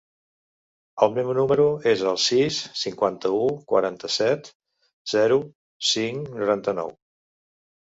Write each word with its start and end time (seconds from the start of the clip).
El 1.07 1.11
meu 1.17 1.29
número 1.39 1.67
es 1.91 2.01
el 2.13 2.17
sis, 2.25 2.59
cinquanta-u, 2.85 3.45
quaranta-set, 3.75 4.53
zero, 5.17 5.41
cinc, 5.95 6.37
noranta-nou. 6.45 6.97